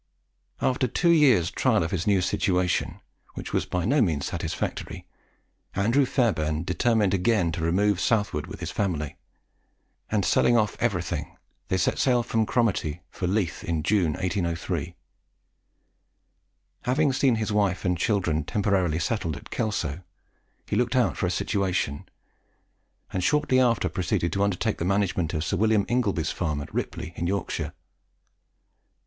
After 0.61 0.87
two 0.87 1.11
years' 1.11 1.51
trial 1.51 1.83
of 1.83 1.91
his 1.91 2.07
new 2.07 2.21
situation, 2.21 3.01
which 3.35 3.53
was 3.53 3.67
by 3.67 3.85
no 3.85 4.01
means 4.01 4.25
satisfactory, 4.25 5.05
Andrew 5.75 6.07
Fairbairn 6.07 6.63
determined 6.63 7.13
again 7.13 7.51
to 7.51 7.61
remove 7.61 7.99
southward 7.99 8.47
with 8.47 8.61
his 8.61 8.71
family; 8.71 9.15
and, 10.09 10.25
selling 10.25 10.57
off 10.57 10.75
everything, 10.79 11.37
they 11.67 11.77
set 11.77 11.99
sail 11.99 12.23
from 12.23 12.47
Cromarty 12.47 13.03
for 13.11 13.27
Leith 13.27 13.63
in 13.63 13.83
June, 13.83 14.13
1803. 14.13 14.95
Having 16.85 17.13
seen 17.13 17.35
his 17.35 17.51
wife 17.51 17.85
and 17.85 17.95
children 17.95 18.43
temporarily 18.43 18.97
settled 18.97 19.37
at 19.37 19.51
Kelso, 19.51 20.01
he 20.65 20.75
looked 20.75 20.95
out 20.95 21.15
for 21.15 21.27
a 21.27 21.29
situation, 21.29 22.09
and 23.13 23.23
shortly 23.23 23.59
after 23.59 23.87
proceeded 23.87 24.33
to 24.33 24.41
undertake 24.43 24.79
the 24.79 24.83
management 24.83 25.31
of 25.35 25.43
Sir 25.43 25.57
William 25.57 25.85
Ingleby's 25.87 26.31
farm 26.31 26.59
at 26.59 26.73
Ripley 26.73 27.13
in 27.15 27.27
Yorkshire. 27.27 27.73